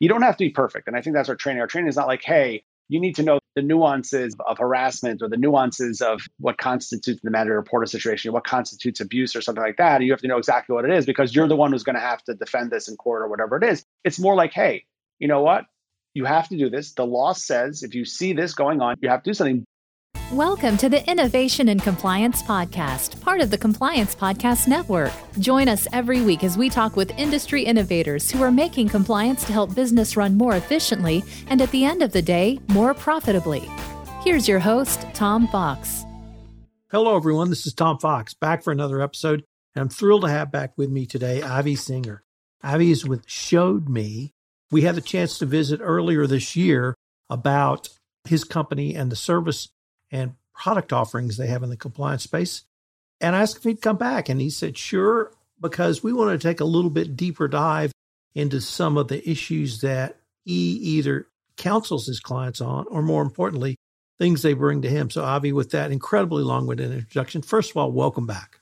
[0.00, 0.88] You don't have to be perfect.
[0.88, 1.60] And I think that's our training.
[1.60, 5.28] Our training is not like, hey, you need to know the nuances of harassment or
[5.28, 9.76] the nuances of what constitutes the mandated reporter situation, what constitutes abuse or something like
[9.76, 10.00] that.
[10.00, 12.00] You have to know exactly what it is because you're the one who's going to
[12.00, 13.84] have to defend this in court or whatever it is.
[14.04, 14.84] It's more like, hey,
[15.18, 15.64] you know what?
[16.14, 16.94] You have to do this.
[16.94, 19.64] The law says if you see this going on, you have to do something.
[20.32, 25.10] Welcome to the Innovation and Compliance Podcast, part of the Compliance Podcast Network.
[25.38, 29.54] Join us every week as we talk with industry innovators who are making compliance to
[29.54, 33.70] help business run more efficiently and at the end of the day, more profitably.
[34.22, 36.04] Here's your host, Tom Fox.
[36.90, 37.48] Hello, everyone.
[37.48, 39.44] This is Tom Fox back for another episode.
[39.74, 42.22] And I'm thrilled to have back with me today Avi Singer.
[42.62, 44.34] Avi is with Showd.me.
[44.70, 46.94] We had the chance to visit earlier this year
[47.30, 47.88] about
[48.24, 49.70] his company and the service
[50.10, 52.64] and product offerings they have in the compliance space.
[53.20, 56.48] And I asked if he'd come back, and he said, sure, because we want to
[56.48, 57.92] take a little bit deeper dive
[58.34, 61.26] into some of the issues that he either
[61.56, 63.76] counsels his clients on, or more importantly,
[64.18, 65.10] things they bring to him.
[65.10, 68.60] So, Avi, with that incredibly long winded introduction, first of all, welcome back.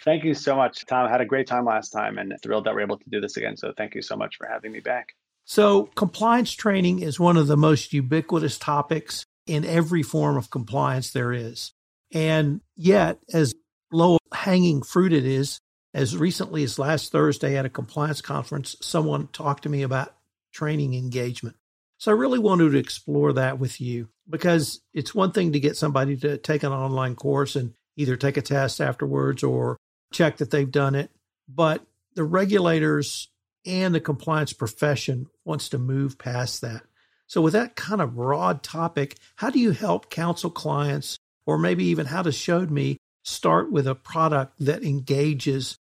[0.00, 1.06] Thank you so much, Tom.
[1.06, 3.36] I had a great time last time and thrilled that we're able to do this
[3.36, 3.56] again.
[3.56, 5.14] So, thank you so much for having me back.
[5.44, 11.10] So, compliance training is one of the most ubiquitous topics in every form of compliance
[11.10, 11.72] there is.
[12.12, 13.54] And yet, as
[13.90, 15.60] low hanging fruit it is,
[15.94, 20.14] as recently as last Thursday at a compliance conference, someone talked to me about
[20.52, 21.56] training engagement.
[21.98, 25.76] So I really wanted to explore that with you because it's one thing to get
[25.76, 29.76] somebody to take an online course and either take a test afterwards or
[30.12, 31.10] check that they've done it.
[31.48, 33.28] But the regulators
[33.66, 36.82] and the compliance profession wants to move past that.
[37.28, 41.84] So, with that kind of broad topic, how do you help counsel clients, or maybe
[41.84, 45.76] even how does Showd.me start with a product that engages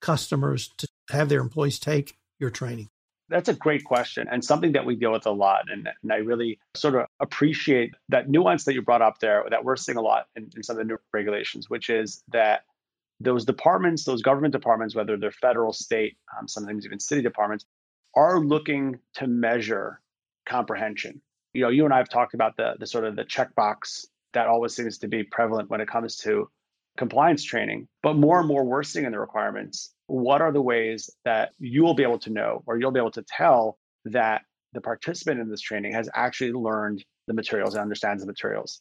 [0.00, 2.88] customers to have their employees take your training?
[3.28, 5.70] That's a great question and something that we deal with a lot.
[5.70, 9.64] And, and I really sort of appreciate that nuance that you brought up there that
[9.64, 12.62] we're seeing a lot in, in some of the new regulations, which is that
[13.20, 17.66] those departments, those government departments, whether they're federal, state, um, sometimes even city departments,
[18.16, 20.00] are looking to measure
[20.48, 21.20] comprehension.
[21.52, 24.46] You know, you and I have talked about the the sort of the checkbox that
[24.46, 26.50] always seems to be prevalent when it comes to
[26.96, 27.88] compliance training.
[28.02, 31.82] But more and more, we're seeing in the requirements what are the ways that you
[31.82, 34.42] will be able to know or you'll be able to tell that
[34.72, 38.80] the participant in this training has actually learned the materials and understands the materials.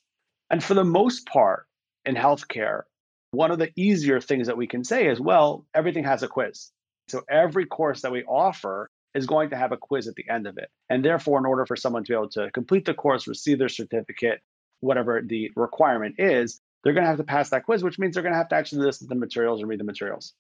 [0.50, 1.66] And for the most part
[2.06, 2.84] in healthcare,
[3.32, 6.72] one of the easier things that we can say is well, everything has a quiz.
[7.08, 10.48] So every course that we offer is going to have a quiz at the end
[10.48, 10.70] of it.
[10.90, 13.70] And therefore, in order for someone to be able to complete the course, receive their
[13.70, 14.42] certificate,
[14.80, 18.24] whatever the requirement is, they're going to have to pass that quiz, which means they're
[18.24, 20.34] going to have to actually listen to the materials and read the materials.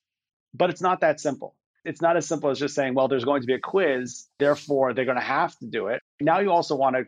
[0.54, 1.56] But it's not that simple.
[1.84, 4.94] It's not as simple as just saying, well, there's going to be a quiz, therefore
[4.94, 6.02] they're going to have to do it.
[6.20, 7.06] Now you also want to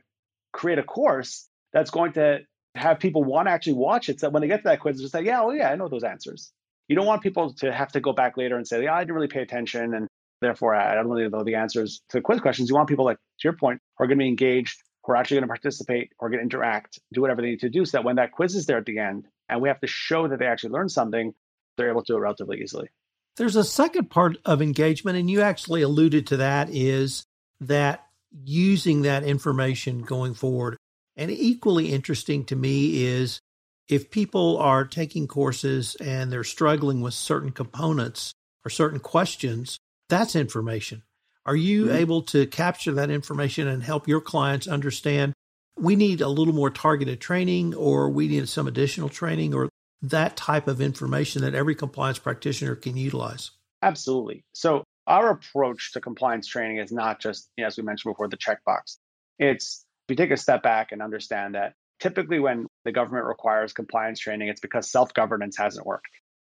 [0.52, 2.40] create a course that's going to
[2.76, 5.12] have people want to actually watch it so when they get to that quiz, just
[5.12, 6.52] say, yeah, oh yeah, I know those answers.
[6.88, 9.16] You don't want people to have to go back later and say, yeah, I didn't
[9.16, 10.09] really pay attention and
[10.42, 12.70] therefore I don't really know the answers to quiz questions.
[12.70, 15.16] You want people like, to your point, who are going to be engaged, who are
[15.16, 17.98] actually going to participate, are going to interact, do whatever they need to do so
[17.98, 20.40] that when that quiz is there at the end and we have to show that
[20.40, 21.34] they actually learned something,
[21.78, 22.90] they're able to do it relatively easily.
[23.38, 27.24] There's a second part of engagement, and you actually alluded to that, is
[27.62, 28.06] that
[28.44, 30.78] using that information going forward.
[31.16, 33.40] And equally interesting to me is
[33.88, 38.34] if people are taking courses and they're struggling with certain components
[38.64, 39.80] or certain questions,
[40.10, 41.04] that's information.
[41.46, 41.96] Are you mm-hmm.
[41.96, 45.34] able to capture that information and help your clients understand
[45.78, 49.70] we need a little more targeted training or we need some additional training or
[50.02, 53.52] that type of information that every compliance practitioner can utilize?
[53.82, 54.44] Absolutely.
[54.54, 58.98] So, our approach to compliance training is not just, as we mentioned before, the checkbox.
[59.40, 64.20] It's we take a step back and understand that typically when the government requires compliance
[64.20, 66.10] training, it's because self governance hasn't worked.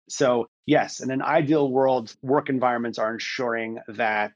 [0.10, 4.34] So, yes, in an ideal world, work environments are ensuring that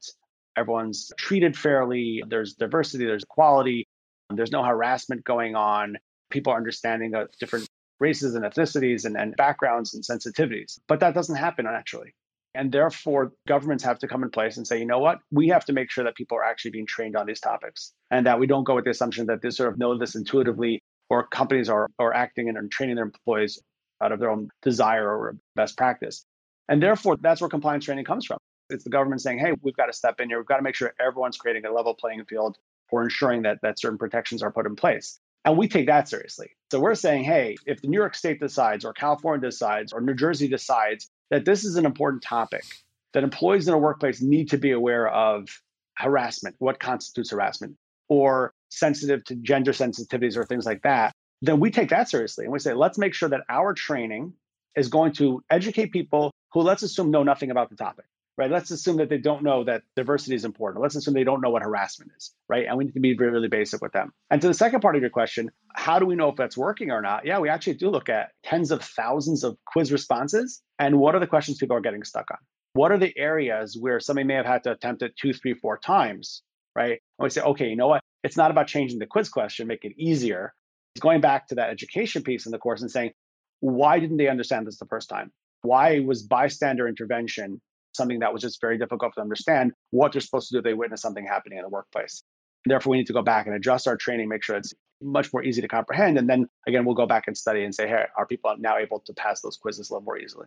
[0.56, 3.88] everyone's treated fairly, there's diversity, there's equality,
[4.30, 5.96] there's no harassment going on,
[6.30, 7.68] people are understanding the different
[8.00, 10.78] races and ethnicities and, and backgrounds and sensitivities.
[10.88, 12.14] But that doesn't happen naturally.
[12.54, 15.18] And therefore, governments have to come in place and say, you know what?
[15.32, 18.26] We have to make sure that people are actually being trained on these topics and
[18.26, 20.80] that we don't go with the assumption that they sort of know this intuitively
[21.10, 23.60] or companies are, are acting and are training their employees
[24.04, 26.24] out of their own desire or best practice.
[26.68, 26.82] And mm.
[26.82, 28.38] therefore, that's where compliance training comes from.
[28.70, 30.38] It's the government saying, hey, we've got to step in here.
[30.38, 32.56] We've got to make sure everyone's creating a level playing field
[32.88, 35.18] for ensuring that, that certain protections are put in place.
[35.44, 36.52] And we take that seriously.
[36.70, 40.14] So we're saying, hey, if the New York State decides, or California decides, or New
[40.14, 42.64] Jersey decides that this is an important topic,
[43.12, 45.48] that employees in a workplace need to be aware of
[45.96, 47.76] harassment, what constitutes harassment,
[48.08, 52.44] or sensitive to gender sensitivities or things like that, then we take that seriously.
[52.44, 54.34] And we say, let's make sure that our training
[54.76, 58.50] is going to educate people who, let's assume, know nothing about the topic, right?
[58.50, 60.82] Let's assume that they don't know that diversity is important.
[60.82, 62.66] Let's assume they don't know what harassment is, right?
[62.66, 64.12] And we need to be really, really basic with them.
[64.30, 66.90] And to the second part of your question, how do we know if that's working
[66.90, 67.26] or not?
[67.26, 71.20] Yeah, we actually do look at tens of thousands of quiz responses and what are
[71.20, 72.38] the questions people are getting stuck on?
[72.72, 75.78] What are the areas where somebody may have had to attempt it two, three, four
[75.78, 76.42] times,
[76.74, 77.00] right?
[77.18, 78.02] And we say, okay, you know what?
[78.24, 80.54] It's not about changing the quiz question, make it easier.
[81.00, 83.12] Going back to that education piece in the course and saying,
[83.60, 85.32] why didn't they understand this the first time?
[85.62, 87.60] Why was bystander intervention
[87.94, 90.74] something that was just very difficult to understand what they're supposed to do if they
[90.74, 92.22] witness something happening in the workplace?
[92.66, 95.42] Therefore, we need to go back and adjust our training, make sure it's much more
[95.42, 96.18] easy to comprehend.
[96.18, 99.00] And then again, we'll go back and study and say, hey, are people now able
[99.00, 100.46] to pass those quizzes a little more easily?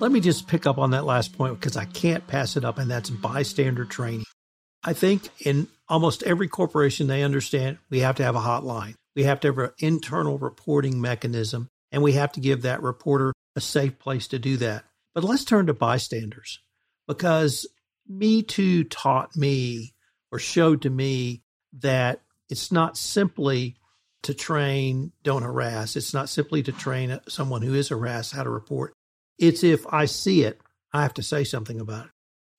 [0.00, 2.78] Let me just pick up on that last point because I can't pass it up,
[2.78, 4.24] and that's bystander training.
[4.84, 8.94] I think in almost every corporation, they understand we have to have a hotline.
[9.18, 13.32] We have to have an internal reporting mechanism, and we have to give that reporter
[13.56, 14.84] a safe place to do that.
[15.12, 16.60] But let's turn to bystanders
[17.08, 17.66] because
[18.06, 19.92] Me Too taught me
[20.30, 21.42] or showed to me
[21.80, 23.74] that it's not simply
[24.22, 25.96] to train don't harass.
[25.96, 28.92] It's not simply to train someone who is harassed how to report.
[29.36, 30.60] It's if I see it,
[30.92, 32.12] I have to say something about it.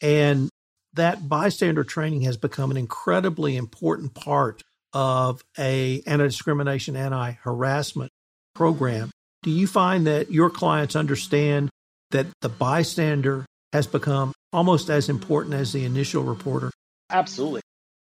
[0.06, 0.50] And
[0.92, 4.62] that bystander training has become an incredibly important part
[4.94, 8.12] of a anti-discrimination, anti-harassment
[8.56, 9.12] program.
[9.44, 11.70] Do you find that your clients understand
[12.12, 16.72] that the bystander has become almost as important as the initial reporter?
[17.10, 17.62] Absolutely.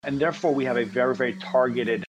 [0.03, 2.05] And therefore, we have a very, very targeted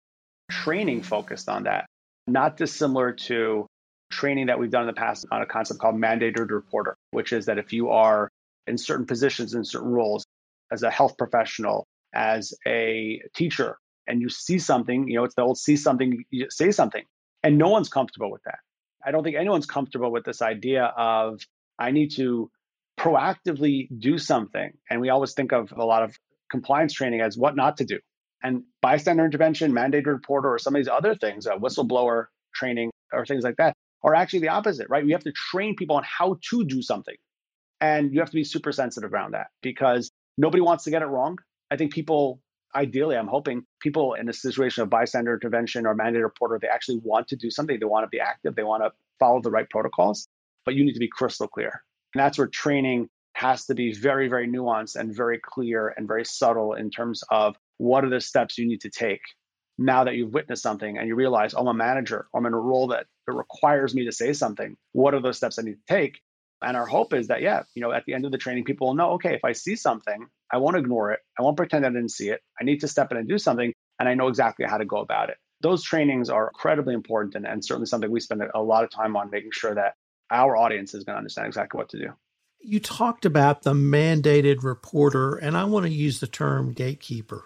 [0.50, 1.86] training focused on that,
[2.26, 3.66] not dissimilar to
[4.10, 7.46] training that we've done in the past on a concept called mandated reporter, which is
[7.46, 8.28] that if you are
[8.66, 10.24] in certain positions, in certain roles,
[10.72, 11.84] as a health professional,
[12.14, 13.76] as a teacher,
[14.10, 17.04] and you see something, you know, it's the old see something, say something.
[17.42, 18.58] And no one's comfortable with that.
[19.06, 21.40] I don't think anyone's comfortable with this idea of
[21.78, 22.50] I need to
[22.98, 24.72] proactively do something.
[24.90, 26.14] And we always think of a lot of
[26.50, 28.00] compliance training as what not to do.
[28.42, 33.24] And bystander intervention, mandated reporter, or some of these other things, uh, whistleblower training, or
[33.24, 35.04] things like that, are actually the opposite, right?
[35.04, 37.16] We have to train people on how to do something.
[37.80, 41.06] And you have to be super sensitive around that because nobody wants to get it
[41.06, 41.38] wrong.
[41.70, 42.40] I think people,
[42.74, 47.00] ideally, I'm hoping people in a situation of bystander intervention or mandated reporter, they actually
[47.02, 47.78] want to do something.
[47.78, 48.54] They want to be active.
[48.54, 50.28] They want to follow the right protocols,
[50.64, 51.82] but you need to be crystal clear.
[52.14, 56.24] And that's where training has to be very, very nuanced and very clear and very
[56.24, 59.22] subtle in terms of what are the steps you need to take
[59.78, 62.58] now that you've witnessed something and you realize, oh, I'm a manager, I'm in a
[62.58, 64.76] role that requires me to say something.
[64.92, 66.20] What are those steps I need to take?
[66.62, 68.88] And our hope is that, yeah, you know, at the end of the training, people
[68.88, 71.20] will know, okay, if I see something, I won't ignore it.
[71.38, 72.40] I won't pretend I didn't see it.
[72.60, 74.98] I need to step in and do something, and I know exactly how to go
[74.98, 75.36] about it.
[75.62, 79.16] Those trainings are incredibly important and, and certainly something we spend a lot of time
[79.16, 79.94] on making sure that
[80.30, 82.12] our audience is going to understand exactly what to do.
[82.62, 87.44] You talked about the mandated reporter, and I want to use the term gatekeeper.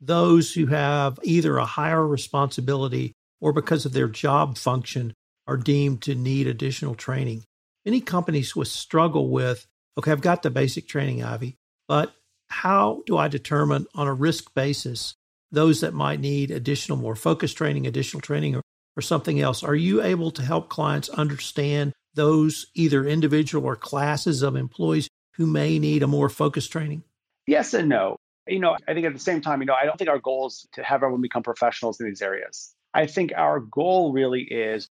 [0.00, 5.14] Those who have either a higher responsibility or because of their job function
[5.46, 7.44] are deemed to need additional training.
[7.86, 9.66] Many companies will struggle with
[9.96, 11.56] okay, I've got the basic training, Avi,
[11.88, 12.12] but
[12.48, 15.14] how do I determine on a risk basis
[15.52, 18.62] those that might need additional, more focused training, additional training, or,
[18.96, 19.62] or something else?
[19.62, 25.46] Are you able to help clients understand those either individual or classes of employees who
[25.46, 27.04] may need a more focused training?
[27.46, 28.16] Yes and no.
[28.48, 30.48] You know, I think at the same time, you know, I don't think our goal
[30.48, 32.74] is to have everyone become professionals in these areas.
[32.92, 34.88] I think our goal really is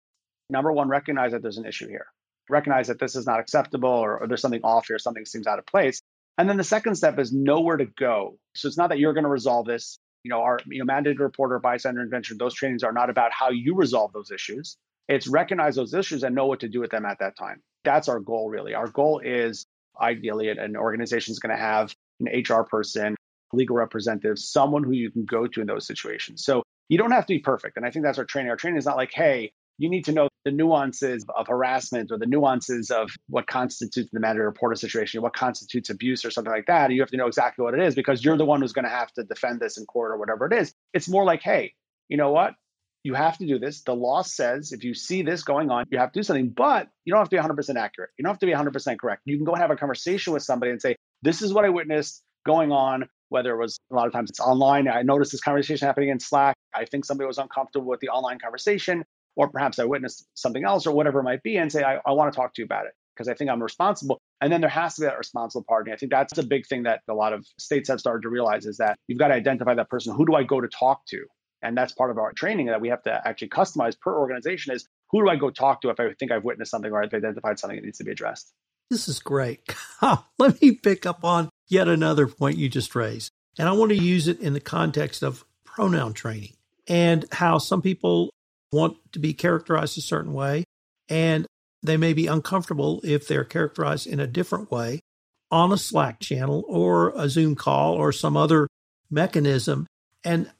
[0.50, 2.06] number one, recognize that there's an issue here,
[2.48, 5.58] recognize that this is not acceptable or, or there's something off here, something seems out
[5.58, 6.00] of place.
[6.38, 8.38] And then the second step is know where to go.
[8.54, 9.98] So it's not that you're going to resolve this.
[10.22, 13.50] You know, our you know, mandated reporter, bystander intervention, those trainings are not about how
[13.50, 14.76] you resolve those issues.
[15.08, 17.62] It's recognize those issues and know what to do with them at that time.
[17.84, 18.74] That's our goal, really.
[18.74, 19.66] Our goal is
[19.98, 23.14] ideally an organization is going to have an HR person,
[23.52, 26.44] legal representative, someone who you can go to in those situations.
[26.44, 27.76] So you don't have to be perfect.
[27.76, 28.50] And I think that's our training.
[28.50, 32.18] Our training is not like, hey, you need to know the nuances of harassment or
[32.18, 36.66] the nuances of what constitutes the mandated reporter situation, what constitutes abuse or something like
[36.66, 36.90] that.
[36.90, 38.90] You have to know exactly what it is because you're the one who's going to
[38.90, 40.72] have to defend this in court or whatever it is.
[40.94, 41.74] It's more like, hey,
[42.08, 42.54] you know what?
[43.06, 43.82] you have to do this.
[43.82, 46.88] The law says if you see this going on, you have to do something, but
[47.04, 48.10] you don't have to be 100% accurate.
[48.18, 49.22] You don't have to be 100% correct.
[49.24, 51.68] You can go and have a conversation with somebody and say, this is what I
[51.68, 54.88] witnessed going on, whether it was a lot of times it's online.
[54.88, 56.56] I noticed this conversation happening in Slack.
[56.74, 59.04] I think somebody was uncomfortable with the online conversation,
[59.36, 62.12] or perhaps I witnessed something else or whatever it might be, and say, I, I
[62.12, 62.92] want to talk to you about it.
[63.14, 64.18] because I think I'm responsible.
[64.40, 65.92] And then there has to be that responsible party.
[65.92, 68.66] I think that's a big thing that a lot of states have started to realize
[68.66, 70.14] is that you've got to identify that person.
[70.14, 71.24] Who do I go to talk to?
[71.62, 74.86] And that's part of our training that we have to actually customize per organization is
[75.10, 77.58] who do I go talk to if I think I've witnessed something or I've identified
[77.58, 78.52] something that needs to be addressed?
[78.90, 79.62] This is great.
[80.38, 83.32] Let me pick up on yet another point you just raised.
[83.58, 86.52] And I want to use it in the context of pronoun training
[86.86, 88.30] and how some people
[88.72, 90.64] want to be characterized a certain way
[91.08, 91.46] and
[91.82, 95.00] they may be uncomfortable if they're characterized in a different way
[95.50, 98.66] on a Slack channel or a Zoom call or some other
[99.10, 99.86] mechanism.
[100.24, 100.50] And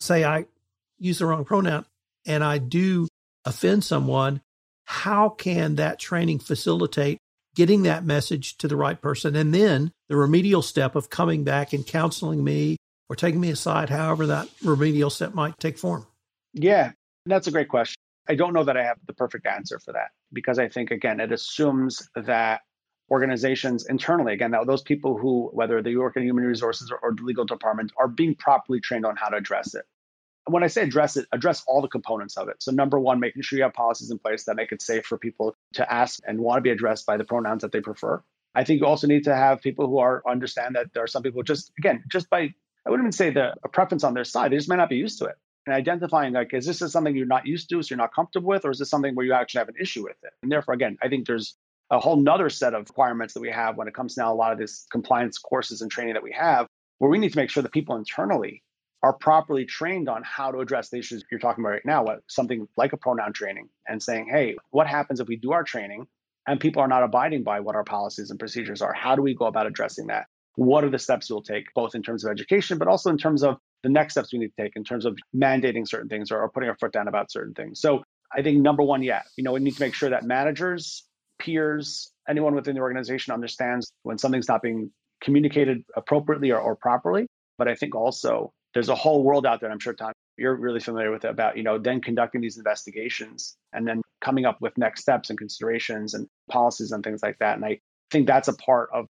[0.00, 0.46] say I
[0.98, 1.86] use the wrong pronoun
[2.26, 3.08] and I do
[3.44, 4.40] offend someone,
[4.84, 7.18] how can that training facilitate
[7.54, 9.34] getting that message to the right person?
[9.34, 12.76] And then the remedial step of coming back and counseling me
[13.08, 16.06] or taking me aside, however that remedial step might take form.
[16.52, 16.92] Yeah,
[17.26, 17.96] that's a great question.
[18.28, 21.20] I don't know that I have the perfect answer for that because I think, again,
[21.20, 22.62] it assumes that
[23.10, 27.14] organizations internally, again, that those people who, whether they work in human resources or, or
[27.14, 29.84] the legal department, are being properly trained on how to address it.
[30.46, 32.56] And when I say address it, address all the components of it.
[32.62, 35.18] So, number one, making sure you have policies in place that make it safe for
[35.18, 38.22] people to ask and want to be addressed by the pronouns that they prefer.
[38.54, 41.22] I think you also need to have people who are understand that there are some
[41.22, 42.54] people just, again, just by,
[42.86, 44.96] I wouldn't even say the a preference on their side, they just might not be
[44.96, 47.92] used to it and identifying like is this is something you're not used to so
[47.92, 50.16] you're not comfortable with or is this something where you actually have an issue with
[50.22, 50.32] it?
[50.42, 51.56] And therefore again i think there's
[51.90, 54.52] a whole nother set of requirements that we have when it comes now a lot
[54.52, 56.66] of this compliance courses and training that we have
[56.98, 58.62] where we need to make sure that people internally
[59.02, 62.20] are properly trained on how to address the issues you're talking about right now what,
[62.26, 66.06] something like a pronoun training and saying hey what happens if we do our training
[66.46, 68.92] and people are not abiding by what our policies and procedures are?
[68.92, 70.26] How do we go about addressing that?
[70.56, 73.42] What are the steps we'll take both in terms of education but also in terms
[73.42, 76.40] of the next steps we need to take in terms of mandating certain things or,
[76.40, 77.80] or putting our foot down about certain things.
[77.80, 78.02] So
[78.34, 81.04] I think number one, yeah, you know, we need to make sure that managers,
[81.38, 87.26] peers, anyone within the organization understands when something's not being communicated appropriately or, or properly.
[87.58, 90.56] But I think also there's a whole world out there, and I'm sure Tom, you're
[90.56, 94.62] really familiar with it about, you know, then conducting these investigations and then coming up
[94.62, 97.56] with next steps and considerations and policies and things like that.
[97.56, 99.06] And I think that's a part of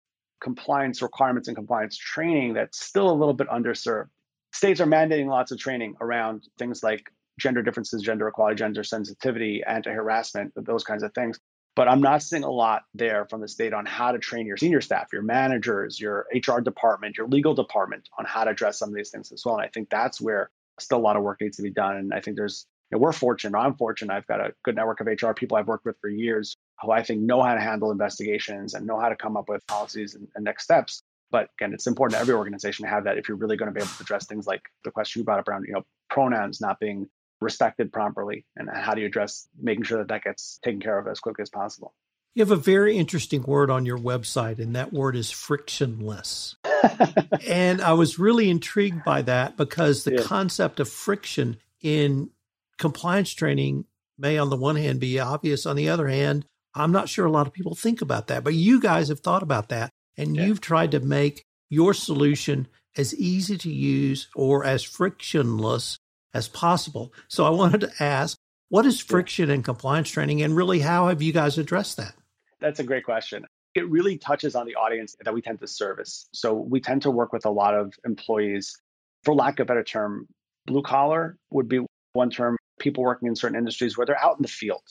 [0.41, 4.09] compliance requirements and compliance training that's still a little bit underserved
[4.53, 9.63] states are mandating lots of training around things like gender differences, gender equality, gender sensitivity,
[9.67, 11.39] anti harassment, those kinds of things.
[11.77, 14.57] But I'm not seeing a lot there from the state on how to train your
[14.57, 18.89] senior staff, your managers, your HR department, your legal department on how to address some
[18.89, 19.55] of these things as well.
[19.57, 20.51] And I think that's where
[20.81, 21.97] still a lot of work needs to be done.
[21.97, 24.13] And I think there's, you know, we're fortunate, I'm fortunate.
[24.13, 27.05] I've got a good network of HR people I've worked with for years who I
[27.05, 30.27] think know how to handle investigations and know how to come up with policies and,
[30.35, 33.37] and next steps but again, it's important to every organization to have that if you're
[33.37, 35.65] really going to be able to address things like the question you brought up around,
[35.67, 37.09] you know, pronouns not being
[37.41, 41.07] respected properly and how do you address making sure that that gets taken care of
[41.07, 41.95] as quickly as possible.
[42.35, 46.57] You have a very interesting word on your website, and that word is frictionless.
[47.49, 50.23] and I was really intrigued by that because the yeah.
[50.23, 52.31] concept of friction in
[52.77, 53.87] compliance training
[54.19, 55.67] may, on the one hand, be obvious.
[55.67, 56.45] On the other hand,
[56.75, 59.43] I'm not sure a lot of people think about that, but you guys have thought
[59.43, 60.45] about that and yeah.
[60.45, 65.99] you've tried to make your solution as easy to use or as frictionless
[66.35, 67.13] as possible.
[67.29, 68.37] So I wanted to ask,
[68.69, 72.13] what is friction in compliance training and really how have you guys addressed that?
[72.61, 73.47] That's a great question.
[73.75, 76.29] It really touches on the audience that we tend to service.
[76.33, 78.77] So we tend to work with a lot of employees,
[79.25, 80.27] for lack of a better term,
[80.67, 81.81] blue collar would be
[82.13, 84.83] one term, people working in certain industries where they're out in the field.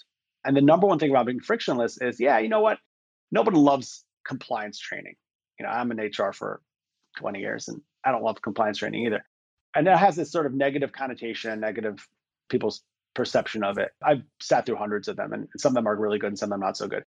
[0.45, 2.79] And the number one thing about being frictionless is, yeah, you know what?
[3.31, 5.15] Nobody loves compliance training.
[5.59, 6.61] You know, I'm in HR for
[7.17, 9.23] 20 years and I don't love compliance training either.
[9.75, 12.07] And that has this sort of negative connotation, negative
[12.49, 12.81] people's
[13.15, 13.91] perception of it.
[14.03, 16.47] I've sat through hundreds of them and some of them are really good and some
[16.47, 17.03] of them not so good.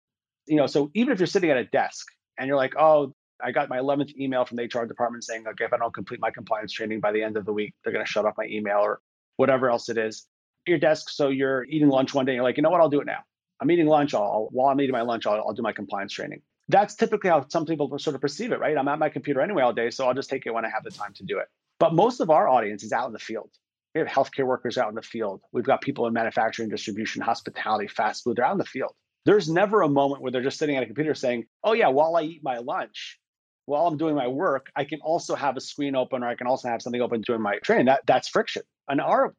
[0.46, 2.06] You know, so even if you're sitting at a desk
[2.38, 5.64] and you're like, oh, I got my 11th email from the HR department saying, okay,
[5.64, 8.04] if I don't complete my compliance training by the end of the week, they're going
[8.04, 9.00] to shut off my email or
[9.36, 10.26] whatever else it is.
[10.66, 12.90] Your desk, so you're eating lunch one day, And you're like, you know what, I'll
[12.90, 13.20] do it now.
[13.60, 14.14] I'm eating lunch.
[14.14, 17.46] I'll, while I'm eating my lunch, I'll, I'll do my compliance training that's typically how
[17.48, 18.76] some people sort of perceive it, right?
[18.76, 20.84] I'm at my computer anyway all day, so I'll just take it when I have
[20.84, 21.46] the time to do it.
[21.78, 23.50] But most of our audience is out in the field.
[23.94, 25.40] We have healthcare workers out in the field.
[25.52, 28.36] We've got people in manufacturing, distribution, hospitality, fast food.
[28.36, 28.92] They're out in the field.
[29.24, 32.16] There's never a moment where they're just sitting at a computer saying, oh, yeah, while
[32.16, 33.18] I eat my lunch,
[33.66, 36.46] while I'm doing my work, I can also have a screen open or I can
[36.46, 37.86] also have something open during my training.
[37.86, 38.62] That, that's friction.
[38.88, 39.34] And our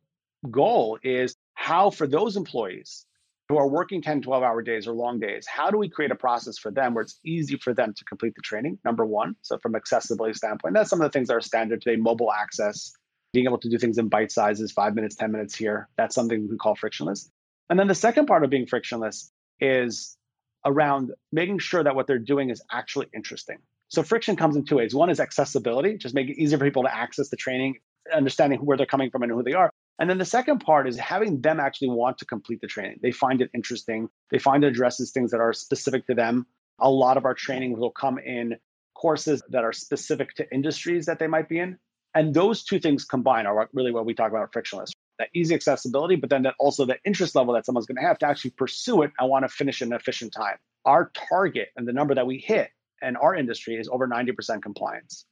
[0.49, 3.05] goal is how, for those employees
[3.51, 6.15] who are working 10, 12 hour days or long days, how do we create a
[6.15, 8.79] process for them where it's easy for them to complete the training?
[8.85, 9.35] Number one.
[9.41, 12.93] So, from accessibility standpoint, that's some of the things that are standard today mobile access,
[13.33, 15.89] being able to do things in bite sizes, five minutes, 10 minutes here.
[15.97, 17.29] That's something we call frictionless.
[17.69, 19.29] And then the second part of being frictionless
[19.59, 20.17] is
[20.65, 23.57] around making sure that what they're doing is actually interesting.
[23.89, 24.95] So friction comes in two ways.
[24.95, 27.79] One is accessibility, just make it easier for people to access the training,
[28.13, 29.71] understanding where they're coming from and who they are.
[30.01, 32.97] And then the second part is having them actually want to complete the training.
[33.03, 34.09] They find it interesting.
[34.31, 36.47] They find it addresses things that are specific to them.
[36.79, 38.55] A lot of our training will come in
[38.95, 41.77] courses that are specific to industries that they might be in.
[42.15, 46.15] And those two things combined are really what we talk about frictionless that easy accessibility,
[46.15, 49.03] but then that also the interest level that someone's going to have to actually pursue
[49.03, 49.11] it.
[49.19, 50.55] I want to finish in an efficient time.
[50.83, 52.71] Our target and the number that we hit
[53.03, 55.27] in our industry is over 90% compliance.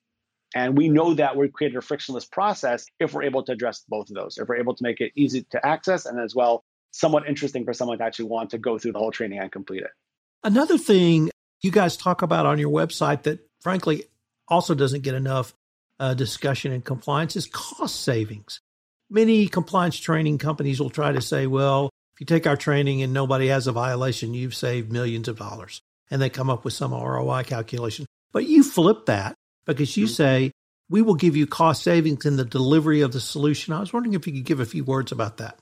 [0.56, 4.10] And we know that we created a frictionless process if we're able to address both
[4.10, 7.28] of those, if we're able to make it easy to access and as well somewhat
[7.28, 9.92] interesting for someone to actually want to go through the whole training and complete it.
[10.44, 11.30] Another thing
[11.62, 14.06] you guys talk about on your website that frankly
[14.48, 15.54] also doesn't get enough
[16.00, 18.62] uh, discussion in compliance is cost savings.
[19.10, 23.14] Many compliance training companies will try to say, well, if you take our training and
[23.14, 25.82] nobody has a violation, you've saved millions of dollars.
[26.12, 28.06] And they come up with some ROI calculation.
[28.32, 29.36] But you flip that
[29.78, 30.14] because you mm-hmm.
[30.14, 30.52] say,
[30.90, 33.74] we will give you cost savings in the delivery of the solution.
[33.74, 35.60] I was wondering if you could give a few words about that.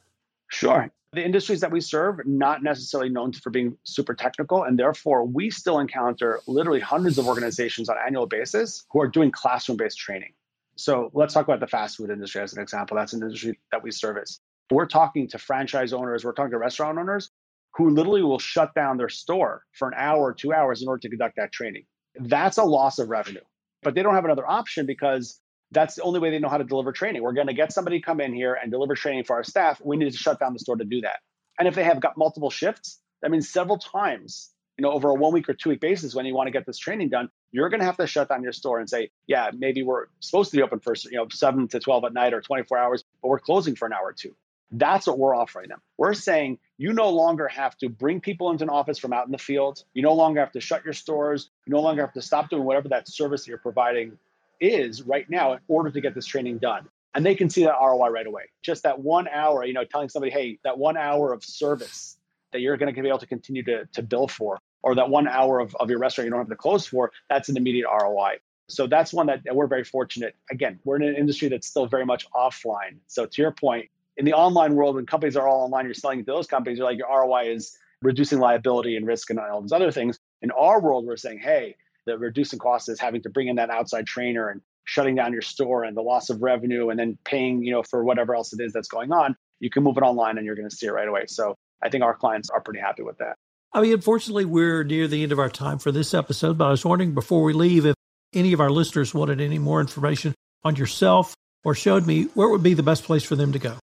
[0.50, 0.90] Sure.
[1.14, 5.50] The industries that we serve not necessarily known for being super technical, and therefore we
[5.50, 10.34] still encounter literally hundreds of organizations on an annual basis who are doing classroom-based training.
[10.76, 12.98] So let's talk about the fast food industry as an example.
[12.98, 14.40] That's an industry that we service.
[14.70, 17.32] We're talking to franchise owners, we're talking to restaurant owners
[17.76, 21.00] who literally will shut down their store for an hour or two hours in order
[21.00, 21.86] to conduct that training.
[22.16, 23.42] That's a loss of revenue.
[23.88, 25.40] But they don't have another option because
[25.72, 27.24] that's the only way they know how to deliver training.
[27.24, 29.80] We're going to get somebody to come in here and deliver training for our staff.
[29.82, 31.20] We need to shut down the store to do that.
[31.58, 35.14] And if they have got multiple shifts, that means several times, you know, over a
[35.14, 37.70] one week or two week basis when you want to get this training done, you're
[37.70, 40.58] going to have to shut down your store and say, yeah, maybe we're supposed to
[40.58, 43.40] be open for you know seven to twelve at night or 24 hours, but we're
[43.40, 44.36] closing for an hour or two.
[44.72, 45.82] That's what we're offering them.
[45.98, 49.32] We're saying you no longer have to bring people into an office from out in
[49.32, 49.84] the field.
[49.94, 51.50] You no longer have to shut your stores.
[51.66, 54.18] You no longer have to stop doing whatever that service that you're providing
[54.60, 56.88] is right now in order to get this training done.
[57.16, 58.44] And they can see that ROI right away.
[58.62, 62.18] Just that one hour, you know, telling somebody, hey, that one hour of service
[62.52, 65.28] that you're going to be able to continue to, to bill for or that one
[65.28, 68.38] hour of, of your restaurant you don't have to close for, that's an immediate ROI.
[68.70, 70.36] So that's one that we're very fortunate.
[70.52, 72.98] Again, we're in an industry that's still very much offline.
[73.08, 76.20] So to your point, in the online world, when companies are all online, you're selling
[76.20, 79.72] to those companies, you're like your ROI is reducing liability and risk and all those
[79.72, 80.18] other things.
[80.42, 81.76] In our world, we're saying, hey,
[82.06, 85.42] the reducing cost is having to bring in that outside trainer and shutting down your
[85.42, 88.62] store and the loss of revenue and then paying, you know, for whatever else it
[88.62, 89.36] is that's going on.
[89.60, 91.26] You can move it online and you're going to see it right away.
[91.28, 93.36] So I think our clients are pretty happy with that.
[93.74, 96.72] I mean, unfortunately, we're near the end of our time for this episode, but I
[96.72, 97.96] was wondering before we leave if
[98.34, 102.74] any of our listeners wanted any more information on yourself or Showd.me where would be
[102.74, 103.78] the best place for them to go.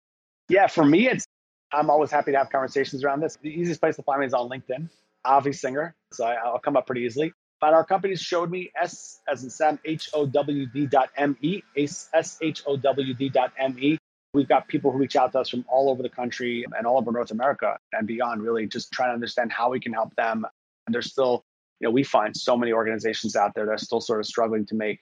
[0.49, 1.27] Yeah, for me, it's
[1.73, 3.39] I'm always happy to have conversations around this.
[3.41, 4.89] The easiest place to find me is on LinkedIn,
[5.25, 5.95] Avi Singer.
[6.13, 7.33] So I, will come up pretty easily.
[7.61, 11.63] But our companies Showd.me S as in Sam, H O W D dot M E,
[11.77, 13.97] S H O W D dot M E.
[14.35, 16.99] We've got people who reach out to us from all over the country and all
[16.99, 20.45] over North America and beyond, really just trying to understand how we can help them.
[20.87, 21.45] And there's still,
[21.81, 24.67] you know, we find so many organizations out there that are still sort of struggling
[24.67, 24.99] to make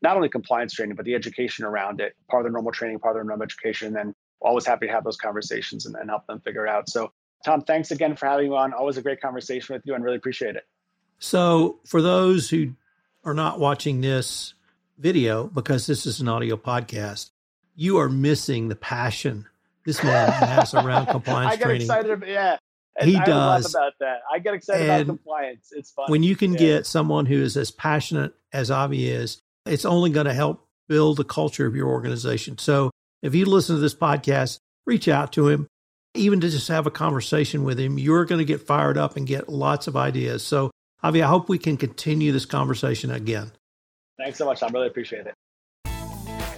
[0.00, 3.16] not only compliance training, but the education around it, part of their normal training, part
[3.16, 3.96] of their normal education.
[3.96, 6.88] And always happy to have those conversations and, and help them figure it out.
[6.88, 7.12] So,
[7.44, 8.72] Tom, thanks again for having me on.
[8.72, 10.64] Always a great conversation with you and really appreciate it.
[11.18, 12.74] So, for those who
[13.24, 14.54] are not watching this
[14.98, 17.30] video, because this is an audio podcast,
[17.74, 19.46] you are missing the passion
[19.84, 21.82] this man has around compliance I get training.
[21.82, 22.56] Excited about, yeah.
[23.00, 24.18] And he I does about that.
[24.30, 25.72] I get excited and about compliance.
[25.72, 26.10] It's fun.
[26.10, 26.58] When you can yeah.
[26.58, 31.16] get someone who is as passionate as Avi is, it's only going to help build
[31.16, 32.58] the culture of your organization.
[32.58, 32.90] So
[33.22, 35.66] if you listen to this podcast, reach out to him,
[36.14, 37.98] even to just have a conversation with him.
[37.98, 40.44] You're going to get fired up and get lots of ideas.
[40.44, 40.70] So,
[41.02, 43.52] Avi, I hope we can continue this conversation again.
[44.18, 44.62] Thanks so much.
[44.62, 45.34] I really appreciate it.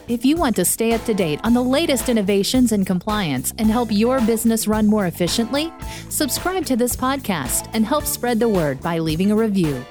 [0.08, 3.70] If you want to stay up to date on the latest innovations in compliance and
[3.70, 5.72] help your business run more efficiently,
[6.08, 9.84] subscribe to this podcast and help spread the word by leaving a review.